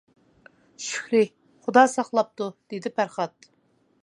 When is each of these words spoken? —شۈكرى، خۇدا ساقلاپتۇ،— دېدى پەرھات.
—شۈكرى، 0.85 1.21
خۇدا 1.67 1.85
ساقلاپتۇ،— 1.93 2.51
دېدى 2.75 2.97
پەرھات. 2.99 3.53